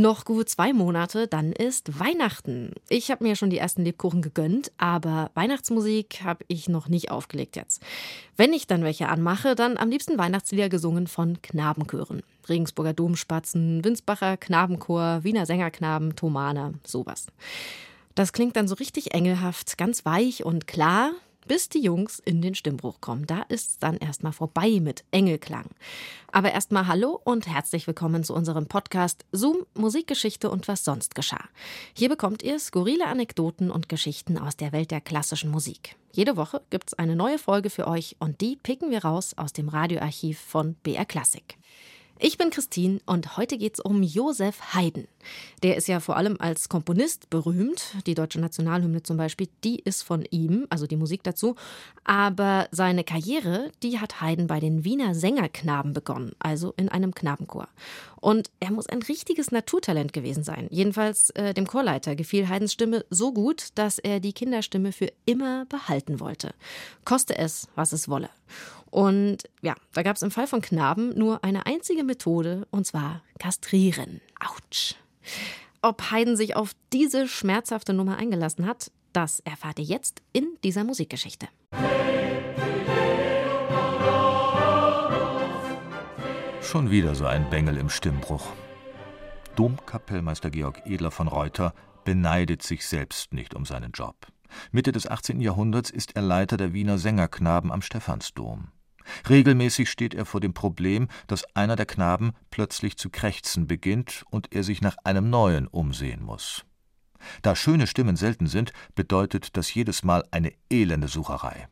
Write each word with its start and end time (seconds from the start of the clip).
Noch 0.00 0.24
gut 0.24 0.48
zwei 0.48 0.72
Monate, 0.72 1.26
dann 1.26 1.50
ist 1.50 1.98
Weihnachten. 1.98 2.70
Ich 2.88 3.10
habe 3.10 3.24
mir 3.24 3.34
schon 3.34 3.50
die 3.50 3.58
ersten 3.58 3.82
Lebkuchen 3.82 4.22
gegönnt, 4.22 4.70
aber 4.78 5.32
Weihnachtsmusik 5.34 6.20
habe 6.22 6.44
ich 6.46 6.68
noch 6.68 6.86
nicht 6.86 7.10
aufgelegt 7.10 7.56
jetzt. 7.56 7.82
Wenn 8.36 8.52
ich 8.52 8.68
dann 8.68 8.84
welche 8.84 9.08
anmache, 9.08 9.56
dann 9.56 9.76
am 9.76 9.90
liebsten 9.90 10.16
Weihnachtslieder 10.16 10.68
gesungen 10.68 11.08
von 11.08 11.42
Knabenchören. 11.42 12.22
Regensburger 12.48 12.92
Domspatzen, 12.92 13.82
Winsbacher 13.82 14.36
Knabenchor, 14.36 15.24
Wiener 15.24 15.46
Sängerknaben, 15.46 16.14
Thomane, 16.14 16.74
sowas. 16.86 17.26
Das 18.14 18.32
klingt 18.32 18.54
dann 18.54 18.68
so 18.68 18.76
richtig 18.76 19.14
engelhaft, 19.14 19.78
ganz 19.78 20.04
weich 20.04 20.44
und 20.44 20.68
klar, 20.68 21.10
bis 21.48 21.70
die 21.70 21.80
Jungs 21.80 22.20
in 22.20 22.42
den 22.42 22.54
Stimmbruch 22.54 23.00
kommen. 23.00 23.26
Da 23.26 23.42
ist 23.48 23.70
es 23.70 23.78
dann 23.78 23.96
erstmal 23.96 24.32
vorbei 24.32 24.78
mit 24.80 25.02
Engelklang. 25.10 25.64
Aber 26.30 26.52
erstmal 26.52 26.86
Hallo 26.86 27.18
und 27.24 27.48
herzlich 27.48 27.86
willkommen 27.86 28.22
zu 28.22 28.34
unserem 28.34 28.66
Podcast 28.66 29.24
Zoom, 29.32 29.64
Musikgeschichte 29.74 30.50
und 30.50 30.68
was 30.68 30.84
sonst 30.84 31.14
geschah. 31.14 31.48
Hier 31.94 32.10
bekommt 32.10 32.42
ihr 32.42 32.58
skurrile 32.60 33.06
Anekdoten 33.06 33.70
und 33.70 33.88
Geschichten 33.88 34.36
aus 34.36 34.56
der 34.56 34.72
Welt 34.72 34.90
der 34.90 35.00
klassischen 35.00 35.50
Musik. 35.50 35.96
Jede 36.12 36.36
Woche 36.36 36.60
gibt 36.68 36.90
es 36.90 36.94
eine 36.94 37.16
neue 37.16 37.38
Folge 37.38 37.70
für 37.70 37.88
euch 37.88 38.16
und 38.18 38.42
die 38.42 38.56
picken 38.56 38.90
wir 38.90 39.04
raus 39.04 39.32
aus 39.38 39.54
dem 39.54 39.70
Radioarchiv 39.70 40.38
von 40.38 40.74
BR 40.82 41.06
Classic. 41.06 41.56
Ich 42.20 42.36
bin 42.36 42.50
Christine 42.50 43.00
und 43.06 43.36
heute 43.36 43.58
geht 43.58 43.74
es 43.74 43.80
um 43.80 44.02
Josef 44.02 44.74
Haydn. 44.74 45.06
Der 45.62 45.76
ist 45.76 45.86
ja 45.86 46.00
vor 46.00 46.16
allem 46.16 46.36
als 46.40 46.68
Komponist 46.68 47.30
berühmt. 47.30 47.94
Die 48.06 48.14
deutsche 48.14 48.40
Nationalhymne 48.40 49.04
zum 49.04 49.16
Beispiel, 49.16 49.48
die 49.62 49.78
ist 49.78 50.02
von 50.02 50.24
ihm, 50.30 50.66
also 50.68 50.88
die 50.88 50.96
Musik 50.96 51.22
dazu. 51.22 51.54
Aber 52.02 52.66
seine 52.72 53.04
Karriere, 53.04 53.70
die 53.84 54.00
hat 54.00 54.20
Haydn 54.20 54.48
bei 54.48 54.58
den 54.58 54.84
Wiener 54.84 55.14
Sängerknaben 55.14 55.92
begonnen, 55.92 56.32
also 56.40 56.74
in 56.76 56.88
einem 56.88 57.14
Knabenchor. 57.14 57.68
Und 58.16 58.50
er 58.58 58.72
muss 58.72 58.88
ein 58.88 59.02
richtiges 59.02 59.52
Naturtalent 59.52 60.12
gewesen 60.12 60.42
sein. 60.42 60.66
Jedenfalls 60.70 61.30
äh, 61.30 61.54
dem 61.54 61.68
Chorleiter 61.68 62.16
gefiel 62.16 62.48
Haydns 62.48 62.72
Stimme 62.72 63.04
so 63.10 63.32
gut, 63.32 63.68
dass 63.76 64.00
er 64.00 64.18
die 64.18 64.32
Kinderstimme 64.32 64.90
für 64.90 65.12
immer 65.24 65.66
behalten 65.66 66.18
wollte. 66.18 66.52
Koste 67.04 67.38
es, 67.38 67.68
was 67.76 67.92
es 67.92 68.08
wolle. 68.08 68.28
Und 68.90 69.44
ja, 69.62 69.74
da 69.92 70.02
gab 70.02 70.16
es 70.16 70.22
im 70.22 70.30
Fall 70.30 70.46
von 70.46 70.62
Knaben 70.62 71.16
nur 71.18 71.44
eine 71.44 71.66
einzige 71.66 72.04
Methode, 72.04 72.66
und 72.70 72.86
zwar 72.86 73.22
kastrieren. 73.38 74.20
Autsch. 74.40 74.94
Ob 75.82 76.10
Haydn 76.10 76.36
sich 76.36 76.56
auf 76.56 76.72
diese 76.92 77.28
schmerzhafte 77.28 77.92
Nummer 77.92 78.16
eingelassen 78.16 78.66
hat, 78.66 78.90
das 79.12 79.40
erfahrt 79.40 79.78
ihr 79.78 79.84
jetzt 79.84 80.22
in 80.32 80.56
dieser 80.64 80.84
Musikgeschichte. 80.84 81.48
Schon 86.62 86.90
wieder 86.90 87.14
so 87.14 87.26
ein 87.26 87.48
Bengel 87.48 87.78
im 87.78 87.88
Stimmbruch. 87.88 88.52
Domkapellmeister 89.56 90.50
Georg 90.50 90.82
Edler 90.84 91.10
von 91.10 91.26
Reuter 91.26 91.74
beneidet 92.04 92.62
sich 92.62 92.86
selbst 92.86 93.32
nicht 93.32 93.54
um 93.54 93.64
seinen 93.64 93.92
Job. 93.92 94.14
Mitte 94.70 94.92
des 94.92 95.06
18. 95.06 95.40
Jahrhunderts 95.40 95.90
ist 95.90 96.16
er 96.16 96.22
Leiter 96.22 96.56
der 96.56 96.72
Wiener 96.72 96.98
Sängerknaben 96.98 97.72
am 97.72 97.82
Stephansdom. 97.82 98.68
Regelmäßig 99.28 99.90
steht 99.90 100.14
er 100.14 100.24
vor 100.24 100.40
dem 100.40 100.54
Problem, 100.54 101.08
dass 101.26 101.44
einer 101.56 101.76
der 101.76 101.86
Knaben 101.86 102.32
plötzlich 102.50 102.96
zu 102.96 103.10
krächzen 103.10 103.66
beginnt 103.66 104.24
und 104.30 104.52
er 104.54 104.64
sich 104.64 104.80
nach 104.80 104.96
einem 105.04 105.30
neuen 105.30 105.66
umsehen 105.66 106.22
muss. 106.22 106.64
Da 107.42 107.56
schöne 107.56 107.86
Stimmen 107.86 108.16
selten 108.16 108.46
sind, 108.46 108.72
bedeutet 108.94 109.56
das 109.56 109.72
jedes 109.74 110.04
Mal 110.04 110.24
eine 110.30 110.52
elende 110.70 111.08
Sucherei. 111.08 111.68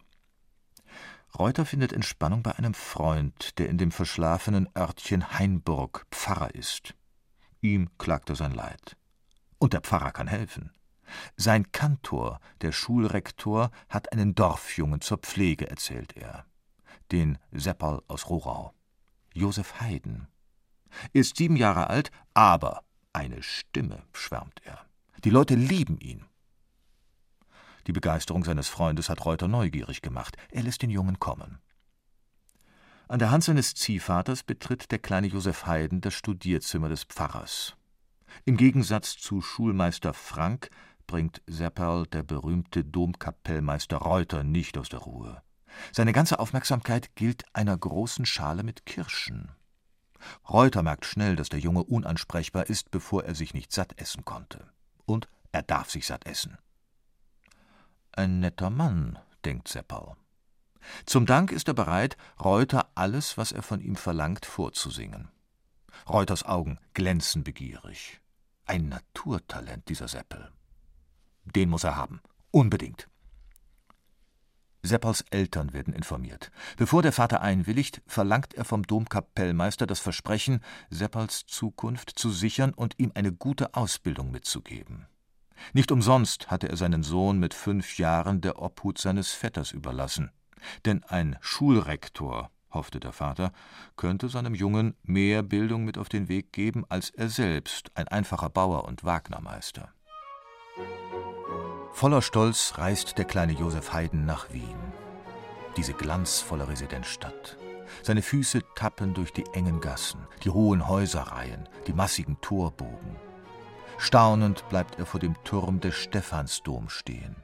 Reuter 1.38 1.66
findet 1.66 1.92
Entspannung 1.92 2.42
bei 2.42 2.56
einem 2.56 2.74
Freund, 2.74 3.58
der 3.58 3.68
in 3.68 3.78
dem 3.78 3.92
verschlafenen 3.92 4.68
Örtchen 4.76 5.38
Hainburg 5.38 6.06
Pfarrer 6.10 6.54
ist. 6.54 6.94
Ihm 7.60 7.90
klagt 7.98 8.30
er 8.30 8.36
sein 8.36 8.52
Leid. 8.52 8.96
Und 9.58 9.72
der 9.72 9.82
Pfarrer 9.82 10.12
kann 10.12 10.28
helfen. 10.28 10.72
Sein 11.36 11.70
Kantor, 11.72 12.40
der 12.62 12.72
Schulrektor, 12.72 13.70
hat 13.88 14.12
einen 14.12 14.34
Dorfjungen 14.34 15.00
zur 15.00 15.18
Pflege, 15.18 15.70
erzählt 15.70 16.16
er 16.16 16.46
den 17.12 17.38
Sepperl 17.52 18.02
aus 18.08 18.28
Rohrau. 18.28 18.72
Josef 19.34 19.80
Haydn. 19.80 20.28
Ist 21.12 21.36
sieben 21.36 21.56
Jahre 21.56 21.90
alt, 21.90 22.10
aber 22.34 22.84
eine 23.12 23.42
Stimme, 23.42 24.02
schwärmt 24.12 24.60
er. 24.64 24.86
Die 25.24 25.30
Leute 25.30 25.54
lieben 25.54 25.98
ihn. 25.98 26.24
Die 27.86 27.92
Begeisterung 27.92 28.44
seines 28.44 28.68
Freundes 28.68 29.08
hat 29.08 29.24
Reuter 29.24 29.48
neugierig 29.48 30.02
gemacht. 30.02 30.36
Er 30.50 30.62
lässt 30.62 30.82
den 30.82 30.90
Jungen 30.90 31.18
kommen. 31.20 31.58
An 33.08 33.20
der 33.20 33.30
Hand 33.30 33.44
seines 33.44 33.74
Ziehvaters 33.74 34.42
betritt 34.42 34.90
der 34.90 34.98
kleine 34.98 35.28
Josef 35.28 35.66
Haydn 35.66 36.00
das 36.00 36.14
Studierzimmer 36.14 36.88
des 36.88 37.04
Pfarrers. 37.04 37.76
Im 38.44 38.56
Gegensatz 38.56 39.16
zu 39.16 39.40
Schulmeister 39.40 40.12
Frank 40.12 40.70
bringt 41.06 41.40
Sepperl 41.46 42.06
der 42.06 42.24
berühmte 42.24 42.84
Domkapellmeister 42.84 43.98
Reuter 43.98 44.42
nicht 44.42 44.76
aus 44.76 44.88
der 44.88 45.00
Ruhe. 45.00 45.42
Seine 45.92 46.12
ganze 46.12 46.38
Aufmerksamkeit 46.38 47.14
gilt 47.16 47.44
einer 47.52 47.76
großen 47.76 48.26
Schale 48.26 48.62
mit 48.62 48.86
Kirschen. 48.86 49.50
Reuter 50.48 50.82
merkt 50.82 51.04
schnell, 51.04 51.36
dass 51.36 51.48
der 51.48 51.60
Junge 51.60 51.84
unansprechbar 51.84 52.66
ist, 52.66 52.90
bevor 52.90 53.24
er 53.24 53.34
sich 53.34 53.54
nicht 53.54 53.72
satt 53.72 54.00
essen 54.00 54.24
konnte. 54.24 54.66
Und 55.04 55.28
er 55.52 55.62
darf 55.62 55.90
sich 55.90 56.06
satt 56.06 56.26
essen. 56.26 56.58
Ein 58.12 58.40
netter 58.40 58.70
Mann, 58.70 59.18
denkt 59.44 59.68
Seppal. 59.68 60.16
Zum 61.04 61.26
Dank 61.26 61.52
ist 61.52 61.68
er 61.68 61.74
bereit, 61.74 62.16
Reuter 62.42 62.90
alles, 62.94 63.36
was 63.36 63.52
er 63.52 63.62
von 63.62 63.80
ihm 63.80 63.96
verlangt, 63.96 64.46
vorzusingen. 64.46 65.28
Reuters 66.08 66.44
Augen 66.44 66.78
glänzen 66.94 67.42
begierig. 67.42 68.20
Ein 68.66 68.88
Naturtalent, 68.88 69.88
dieser 69.88 70.08
Seppel. 70.08 70.50
Den 71.44 71.70
muss 71.70 71.84
er 71.84 71.96
haben. 71.96 72.20
Unbedingt. 72.50 73.08
Seppers 74.86 75.24
Eltern 75.30 75.72
werden 75.72 75.92
informiert. 75.92 76.50
Bevor 76.76 77.02
der 77.02 77.12
Vater 77.12 77.42
einwilligt, 77.42 78.00
verlangt 78.06 78.54
er 78.54 78.64
vom 78.64 78.84
Domkapellmeister 78.84 79.86
das 79.86 80.00
Versprechen, 80.00 80.60
Seppers 80.90 81.44
Zukunft 81.46 82.18
zu 82.18 82.30
sichern 82.30 82.72
und 82.72 82.98
ihm 82.98 83.12
eine 83.14 83.32
gute 83.32 83.74
Ausbildung 83.74 84.30
mitzugeben. 84.30 85.06
Nicht 85.72 85.90
umsonst 85.90 86.50
hatte 86.50 86.68
er 86.68 86.76
seinen 86.76 87.02
Sohn 87.02 87.38
mit 87.38 87.54
fünf 87.54 87.98
Jahren 87.98 88.40
der 88.40 88.60
Obhut 88.60 88.98
seines 88.98 89.32
Vetters 89.32 89.72
überlassen. 89.72 90.30
Denn 90.84 91.04
ein 91.04 91.36
Schulrektor, 91.40 92.50
hoffte 92.70 93.00
der 93.00 93.12
Vater, 93.12 93.52
könnte 93.96 94.28
seinem 94.28 94.54
Jungen 94.54 94.94
mehr 95.02 95.42
Bildung 95.42 95.84
mit 95.84 95.98
auf 95.98 96.08
den 96.08 96.28
Weg 96.28 96.52
geben 96.52 96.84
als 96.88 97.10
er 97.10 97.28
selbst, 97.28 97.90
ein 97.94 98.08
einfacher 98.08 98.50
Bauer 98.50 98.84
und 98.84 99.04
Wagnermeister. 99.04 99.92
Voller 101.96 102.20
Stolz 102.20 102.74
reist 102.76 103.16
der 103.16 103.24
kleine 103.24 103.54
Josef 103.54 103.94
Haydn 103.94 104.26
nach 104.26 104.52
Wien. 104.52 104.76
Diese 105.78 105.94
glanzvolle 105.94 106.68
Residenzstadt. 106.68 107.56
Seine 108.02 108.20
Füße 108.20 108.60
tappen 108.74 109.14
durch 109.14 109.32
die 109.32 109.46
engen 109.54 109.80
Gassen, 109.80 110.20
die 110.44 110.50
hohen 110.50 110.88
Häuserreihen, 110.88 111.66
die 111.86 111.94
massigen 111.94 112.38
Torbogen. 112.42 113.16
Staunend 113.96 114.68
bleibt 114.68 114.98
er 114.98 115.06
vor 115.06 115.20
dem 115.20 115.42
Turm 115.44 115.80
des 115.80 115.94
Stephansdom 115.94 116.90
stehen. 116.90 117.34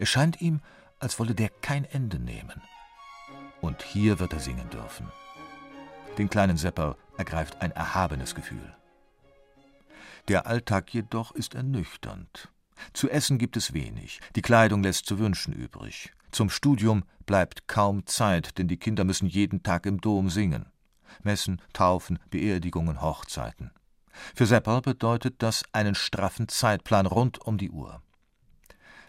Es 0.00 0.08
scheint 0.08 0.40
ihm, 0.40 0.62
als 0.98 1.20
wolle 1.20 1.36
der 1.36 1.50
kein 1.50 1.84
Ende 1.84 2.18
nehmen. 2.18 2.60
Und 3.60 3.84
hier 3.84 4.18
wird 4.18 4.32
er 4.32 4.40
singen 4.40 4.68
dürfen. 4.68 5.12
Den 6.18 6.28
kleinen 6.28 6.56
Sepper 6.56 6.96
ergreift 7.18 7.62
ein 7.62 7.70
erhabenes 7.70 8.34
Gefühl. 8.34 8.74
Der 10.26 10.48
Alltag 10.48 10.92
jedoch 10.92 11.30
ist 11.30 11.54
ernüchternd. 11.54 12.50
Zu 12.92 13.08
essen 13.10 13.38
gibt 13.38 13.56
es 13.56 13.72
wenig, 13.72 14.20
die 14.34 14.42
Kleidung 14.42 14.82
lässt 14.82 15.06
zu 15.06 15.18
wünschen 15.18 15.52
übrig. 15.52 16.12
Zum 16.30 16.50
Studium 16.50 17.04
bleibt 17.24 17.68
kaum 17.68 18.06
Zeit, 18.06 18.58
denn 18.58 18.68
die 18.68 18.76
Kinder 18.76 19.04
müssen 19.04 19.26
jeden 19.26 19.62
Tag 19.62 19.86
im 19.86 20.00
Dom 20.00 20.30
singen. 20.30 20.66
Messen, 21.22 21.62
Taufen, 21.72 22.18
Beerdigungen, 22.30 23.00
Hochzeiten. 23.00 23.70
Für 24.34 24.46
Seppal 24.46 24.80
bedeutet 24.80 25.36
das 25.38 25.64
einen 25.72 25.94
straffen 25.94 26.48
Zeitplan 26.48 27.06
rund 27.06 27.38
um 27.38 27.58
die 27.58 27.70
Uhr. 27.70 28.02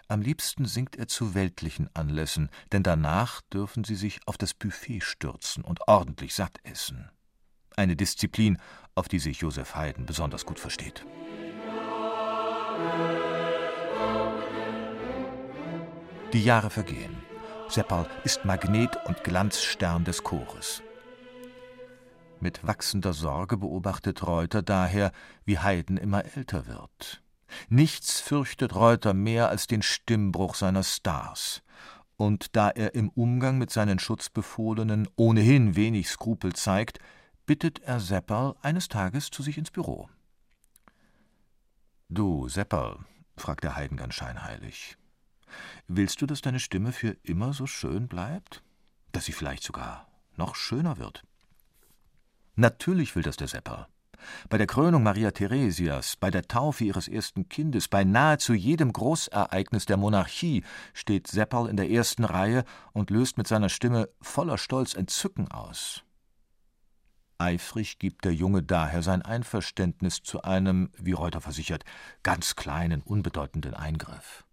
Am 0.10 0.22
liebsten 0.22 0.66
singt 0.66 0.96
er 0.96 1.08
zu 1.08 1.34
weltlichen 1.34 1.90
Anlässen, 1.94 2.50
denn 2.72 2.82
danach 2.82 3.42
dürfen 3.54 3.84
sie 3.84 3.96
sich 3.96 4.20
auf 4.26 4.38
das 4.38 4.54
Buffet 4.54 5.02
stürzen 5.02 5.64
und 5.64 5.86
ordentlich 5.88 6.34
satt 6.34 6.60
essen. 6.64 7.10
Eine 7.76 7.96
Disziplin, 7.96 8.58
auf 8.96 9.10
die 9.10 9.20
sich 9.20 9.42
Josef 9.42 9.76
Haydn 9.76 10.06
besonders 10.06 10.46
gut 10.46 10.60
versteht. 10.60 11.06
Die 16.38 16.44
Jahre 16.44 16.70
vergehen. 16.70 17.18
Seppal 17.68 18.08
ist 18.24 18.46
Magnet 18.46 18.96
und 19.08 19.24
Glanzstern 19.24 20.06
des 20.06 20.24
Chores. 20.24 20.84
Mit 22.40 22.64
wachsender 22.64 23.14
Sorge 23.14 23.58
beobachtet 23.58 24.22
Reuter 24.22 24.62
daher, 24.62 25.12
wie 25.46 25.58
Haydn 25.58 25.98
immer 25.98 26.26
älter 26.36 26.68
wird. 26.68 27.24
Nichts 27.70 28.22
fürchtet 28.22 28.76
Reuter 28.76 29.16
mehr 29.16 29.50
als 29.50 29.66
den 29.66 29.82
Stimmbruch 29.82 30.54
seiner 30.54 30.84
Stars. 30.84 31.64
Und 32.18 32.56
da 32.56 32.70
er 32.70 32.94
im 32.94 33.10
Umgang 33.10 33.58
mit 33.58 33.72
seinen 33.72 33.98
Schutzbefohlenen 33.98 35.10
ohnehin 35.16 35.76
wenig 35.76 36.08
Skrupel 36.08 36.54
zeigt, 36.54 37.00
bittet 37.48 37.80
er 37.80 38.00
Seppal 38.00 38.54
eines 38.62 38.90
Tages 38.90 39.32
zu 39.32 39.42
sich 39.42 39.58
ins 39.58 39.72
Büro. 39.72 40.08
Du, 42.10 42.48
Sepperl, 42.48 43.00
fragte 43.38 43.76
Haydn 43.76 43.98
ganz 43.98 44.14
scheinheilig, 44.14 45.00
willst 45.88 46.22
du, 46.22 46.26
dass 46.26 46.42
deine 46.42 46.60
Stimme 46.60 46.92
für 46.92 47.18
immer 47.24 47.54
so 47.54 47.68
schön 47.68 48.08
bleibt? 48.08 48.64
Dass 49.12 49.26
sie 49.26 49.32
vielleicht 49.32 49.64
sogar 49.64 50.08
noch 50.36 50.56
schöner 50.56 50.98
wird? 50.98 51.24
Natürlich 52.56 53.16
will 53.16 53.24
das 53.24 53.38
der 53.38 53.48
Sepperl. 53.48 53.88
Bei 54.50 54.58
der 54.58 54.68
Krönung 54.68 55.04
Maria 55.04 55.32
Theresias, 55.32 56.16
bei 56.16 56.32
der 56.32 56.48
Taufe 56.48 56.84
ihres 56.84 57.08
ersten 57.08 57.50
Kindes, 57.50 57.88
bei 57.88 58.04
nahezu 58.04 58.54
jedem 58.54 58.92
Großereignis 58.92 59.86
der 59.86 59.98
Monarchie 59.98 60.64
steht 60.94 61.28
Sepperl 61.28 61.70
in 61.70 61.78
der 61.78 61.90
ersten 61.90 62.24
Reihe 62.24 62.64
und 62.94 63.10
löst 63.10 63.38
mit 63.38 63.48
seiner 63.48 63.70
Stimme 63.70 64.10
voller 64.22 64.58
Stolz 64.58 64.96
Entzücken 64.96 65.50
aus. 65.52 66.04
Eifrig 67.38 68.00
gibt 68.00 68.26
der 68.26 68.34
Junge 68.34 68.64
daher 68.64 69.04
sein 69.04 69.22
Einverständnis 69.22 70.24
zu 70.24 70.42
einem, 70.42 70.90
wie 70.98 71.12
Reuter 71.12 71.42
versichert, 71.42 71.84
ganz 72.24 72.56
kleinen, 72.56 73.02
unbedeutenden 73.04 73.76
Eingriff. 73.76 74.47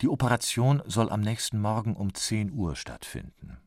Die 0.00 0.08
Operation 0.08 0.82
soll 0.86 1.10
am 1.10 1.20
nächsten 1.20 1.60
Morgen 1.60 1.94
um 1.96 2.14
zehn 2.14 2.52
Uhr 2.52 2.76
stattfinden. 2.76 3.58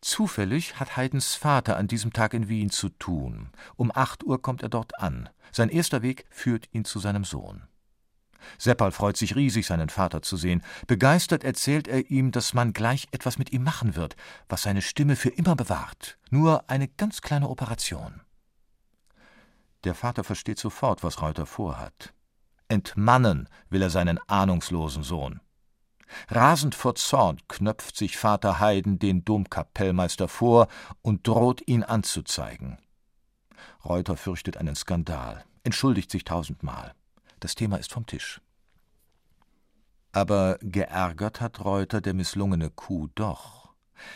Zufällig 0.00 0.78
hat 0.78 0.96
Haydns 0.96 1.34
Vater 1.34 1.76
an 1.76 1.88
diesem 1.88 2.12
Tag 2.12 2.32
in 2.32 2.48
Wien 2.48 2.70
zu 2.70 2.88
tun. 2.88 3.50
Um 3.76 3.90
acht 3.92 4.22
Uhr 4.24 4.40
kommt 4.40 4.62
er 4.62 4.68
dort 4.68 5.00
an. 5.00 5.28
Sein 5.50 5.70
erster 5.70 6.02
Weg 6.02 6.24
führt 6.30 6.68
ihn 6.72 6.84
zu 6.84 7.00
seinem 7.00 7.24
Sohn. 7.24 7.64
Seppal 8.56 8.92
freut 8.92 9.16
sich 9.16 9.34
riesig, 9.34 9.66
seinen 9.66 9.88
Vater 9.88 10.22
zu 10.22 10.36
sehen. 10.36 10.62
Begeistert 10.86 11.42
erzählt 11.42 11.88
er 11.88 12.10
ihm, 12.10 12.30
dass 12.30 12.54
man 12.54 12.72
gleich 12.72 13.08
etwas 13.10 13.38
mit 13.38 13.52
ihm 13.52 13.64
machen 13.64 13.96
wird, 13.96 14.16
was 14.48 14.62
seine 14.62 14.82
Stimme 14.82 15.16
für 15.16 15.30
immer 15.30 15.56
bewahrt. 15.56 16.18
Nur 16.30 16.70
eine 16.70 16.86
ganz 16.88 17.20
kleine 17.20 17.48
Operation. 17.48 18.20
Der 19.84 19.94
Vater 19.94 20.24
versteht 20.24 20.58
sofort, 20.58 21.02
was 21.02 21.20
Reuter 21.20 21.46
vorhat. 21.46 22.14
Entmannen 22.68 23.48
will 23.70 23.82
er 23.82 23.90
seinen 23.90 24.18
ahnungslosen 24.26 25.02
Sohn. 25.02 25.40
Rasend 26.28 26.74
vor 26.74 26.94
Zorn 26.94 27.38
knöpft 27.48 27.96
sich 27.96 28.16
Vater 28.16 28.60
Heiden 28.60 28.98
den 28.98 29.24
Domkapellmeister 29.24 30.28
vor 30.28 30.68
und 31.02 31.26
droht 31.26 31.66
ihn 31.66 31.82
anzuzeigen. 31.82 32.78
Reuter 33.84 34.16
fürchtet 34.16 34.56
einen 34.56 34.74
Skandal, 34.74 35.44
entschuldigt 35.64 36.10
sich 36.10 36.24
tausendmal. 36.24 36.94
Das 37.40 37.54
Thema 37.54 37.76
ist 37.76 37.92
vom 37.92 38.06
Tisch. 38.06 38.40
Aber 40.12 40.58
geärgert 40.60 41.40
hat 41.40 41.64
Reuter 41.64 42.00
der 42.00 42.14
misslungene 42.14 42.70
Kuh 42.70 43.08
doch. 43.14 43.68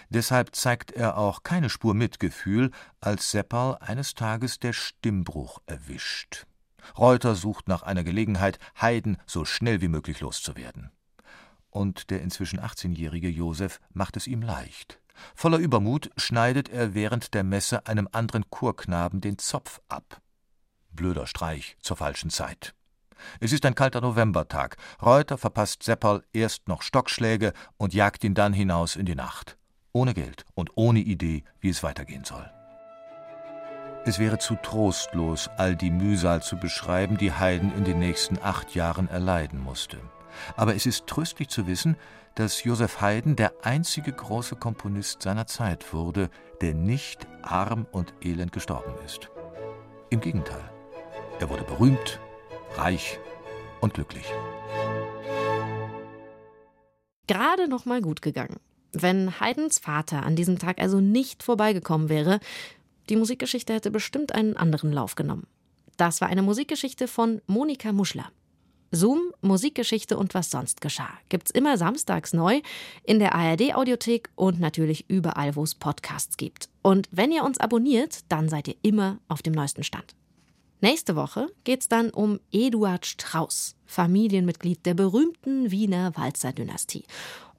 Deshalb 0.09 0.55
zeigt 0.55 0.93
er 0.93 1.19
auch 1.19 1.43
keine 1.43 1.69
Spur 1.69 1.95
Mitgefühl, 1.95 2.71
als 3.01 3.31
Sepperl 3.31 3.77
eines 3.81 4.15
Tages 4.15 4.59
der 4.59 4.73
Stimmbruch 4.73 5.61
erwischt. 5.67 6.47
Reuter 6.97 7.35
sucht 7.35 7.69
nach 7.69 7.83
einer 7.83 8.05
Gelegenheit, 8.05 8.59
Heiden 8.81 9.17
so 9.27 9.45
schnell 9.45 9.81
wie 9.81 9.89
möglich 9.89 10.21
loszuwerden 10.21 10.91
und 11.73 12.11
der 12.11 12.21
inzwischen 12.21 12.61
18-jährige 12.61 13.29
Josef 13.29 13.81
macht 13.93 14.17
es 14.17 14.29
ihm 14.29 14.43
leicht. 14.43 15.01
Voller 15.35 15.59
Übermut 15.59 16.11
schneidet 16.17 16.69
er 16.69 16.95
während 16.95 17.35
der 17.35 17.45
Messe 17.45 17.87
einem 17.87 18.09
anderen 18.13 18.49
Chorknaben 18.51 19.21
den 19.21 19.39
Zopf 19.39 19.81
ab. 19.89 20.21
Blöder 20.91 21.27
Streich 21.27 21.77
zur 21.81 21.97
falschen 21.97 22.31
Zeit. 22.31 22.75
Es 23.41 23.53
ist 23.53 23.65
ein 23.65 23.75
kalter 23.75 24.01
Novembertag. 24.01 24.77
Reuter 25.01 25.39
verpasst 25.39 25.83
Sepperl 25.83 26.25
erst 26.33 26.69
noch 26.69 26.83
Stockschläge 26.83 27.53
und 27.77 27.95
jagt 27.95 28.25
ihn 28.25 28.35
dann 28.35 28.53
hinaus 28.53 28.97
in 28.97 29.07
die 29.07 29.15
Nacht. 29.15 29.57
Ohne 29.93 30.13
Geld 30.13 30.45
und 30.55 30.71
ohne 30.75 31.01
Idee, 31.01 31.45
wie 31.61 31.71
es 31.71 31.83
weitergehen 31.83 32.25
soll. 32.25 32.51
Es 34.05 34.19
wäre 34.19 34.39
zu 34.39 34.57
trostlos, 34.57 35.49
all 35.59 35.77
die 35.77 35.93
Mühsal 35.93 36.43
zu 36.43 36.57
beschreiben, 36.57 37.19
die 37.19 37.33
Haydn 37.33 37.71
in 37.77 37.85
den 37.85 38.01
nächsten 38.01 38.37
acht 38.43 38.75
Jahren 38.75 39.09
erleiden 39.09 39.61
musste. 39.61 39.97
Aber 40.57 40.75
es 40.75 40.87
ist 40.87 41.07
tröstlich 41.07 41.49
zu 41.51 41.69
wissen, 41.69 41.97
dass 42.35 42.65
Joseph 42.65 43.01
Haydn 43.01 43.37
der 43.37 43.53
einzige 43.63 44.13
große 44.13 44.57
Komponist 44.57 45.23
seiner 45.23 45.47
Zeit 45.47 45.93
wurde, 45.93 46.31
der 46.61 46.75
nicht 46.75 47.29
arm 47.43 47.87
und 47.93 48.13
elend 48.23 48.51
gestorben 48.51 48.93
ist. 49.07 49.31
Im 50.11 50.21
Gegenteil, 50.21 50.65
er 51.39 51.49
wurde 51.49 51.63
berühmt, 51.63 52.19
reich 52.75 53.21
und 53.81 53.95
glücklich. 53.95 54.27
Gerade 57.29 57.69
noch 57.69 57.85
mal 57.85 58.03
gut 58.03 58.21
gegangen. 58.21 58.57
Wenn 58.93 59.39
Haydns 59.39 59.79
Vater 59.79 60.25
an 60.25 60.35
diesem 60.35 60.59
Tag 60.59 60.81
also 60.81 61.01
nicht 61.01 61.45
vorbeigekommen 61.45 62.09
wäre, 62.09 62.41
die 63.13 63.17
Musikgeschichte 63.17 63.75
hätte 63.75 63.91
bestimmt 63.91 64.35
einen 64.35 64.57
anderen 64.57 64.91
Lauf 64.91 65.17
genommen. 65.17 65.47
Das 65.99 66.23
war 66.23 66.29
eine 66.31 66.41
Musikgeschichte 66.41 67.07
von 67.07 67.43
Monika 67.47 67.93
Muschler. 67.93 68.33
Zoom, 68.91 69.35
Musikgeschichte 69.43 70.17
und 70.17 70.33
was 70.33 70.51
sonst 70.51 70.81
geschah. 70.81 71.11
Gibt's 71.29 71.51
immer 71.51 71.77
samstags 71.77 72.33
neu 72.33 72.63
in 73.05 73.19
der 73.19 73.35
ARD-Audiothek 73.35 74.31
und 74.35 74.61
natürlich 74.61 75.11
überall, 75.11 75.57
wo 75.57 75.63
es 75.63 75.75
Podcasts 75.75 76.39
gibt. 76.39 76.71
Und 76.81 77.07
wenn 77.13 77.33
ihr 77.33 77.45
uns 77.45 77.61
abonniert, 77.61 78.21
dann 78.31 78.49
seid 78.49 78.67
ihr 78.67 78.77
immer 78.81 79.19
auf 79.29 79.43
dem 79.43 79.53
neuesten 79.53 79.85
Stand. 79.85 80.15
Nächste 80.83 81.15
Woche 81.15 81.47
geht's 81.63 81.87
dann 81.87 82.11
um 82.11 82.41
Eduard 82.51 83.07
Strauss, 83.07 83.77
Familienmitglied 83.87 84.85
der 84.85 84.95
berühmten 84.95 85.71
Wiener 85.71 86.17
Walzer-Dynastie. 86.17 87.05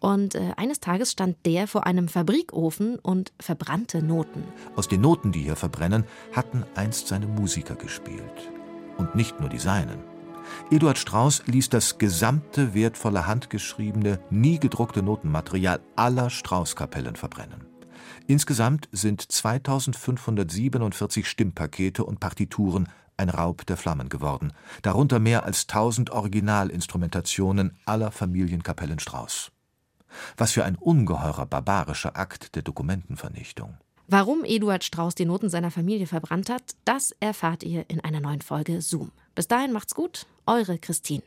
Und 0.01 0.35
äh, 0.35 0.51
eines 0.57 0.81
Tages 0.81 1.13
stand 1.13 1.37
der 1.45 1.69
vor 1.69 1.87
einem 1.87 2.09
Fabrikofen 2.09 2.99
und 2.99 3.31
verbrannte 3.39 4.03
Noten. 4.03 4.43
Aus 4.75 4.89
den 4.89 4.99
Noten, 4.99 5.31
die 5.31 5.39
hier 5.39 5.55
verbrennen, 5.55 6.03
hatten 6.33 6.65
einst 6.75 7.07
seine 7.07 7.27
Musiker 7.27 7.75
gespielt. 7.75 8.51
Und 8.97 9.15
nicht 9.15 9.39
nur 9.39 9.47
die 9.47 9.59
seinen. 9.59 10.03
Eduard 10.69 10.97
Strauß 10.97 11.43
ließ 11.47 11.69
das 11.69 11.97
gesamte 11.97 12.73
wertvolle 12.73 13.25
handgeschriebene, 13.25 14.19
nie 14.31 14.59
gedruckte 14.59 15.01
Notenmaterial 15.01 15.79
aller 15.95 16.29
Strauß-Kapellen 16.29 17.15
verbrennen. 17.15 17.67
Insgesamt 18.27 18.89
sind 18.91 19.21
2547 19.21 21.25
Stimmpakete 21.25 22.03
und 22.03 22.19
Partituren 22.19 22.89
ein 23.17 23.29
Raub 23.29 23.65
der 23.65 23.77
Flammen 23.77 24.09
geworden, 24.09 24.53
darunter 24.81 25.19
mehr 25.19 25.43
als 25.43 25.67
1000 25.67 26.11
Originalinstrumentationen 26.11 27.77
aller 27.85 28.11
Familienkapellen 28.11 28.99
Strauß. 28.99 29.51
Was 30.37 30.51
für 30.51 30.63
ein 30.63 30.75
ungeheurer 30.75 31.45
barbarischer 31.45 32.15
Akt 32.15 32.55
der 32.55 32.61
Dokumentenvernichtung. 32.61 33.77
Warum 34.07 34.43
Eduard 34.43 34.83
Strauß 34.83 35.15
die 35.15 35.25
Noten 35.25 35.49
seiner 35.49 35.71
Familie 35.71 36.07
verbrannt 36.07 36.49
hat, 36.49 36.75
das 36.85 37.15
erfahrt 37.19 37.63
ihr 37.63 37.89
in 37.89 37.99
einer 38.01 38.19
neuen 38.19 38.41
Folge 38.41 38.81
Zoom. 38.81 39.11
Bis 39.33 39.47
dahin 39.47 39.71
macht's 39.71 39.95
gut, 39.95 40.27
eure 40.45 40.77
Christine. 40.77 41.23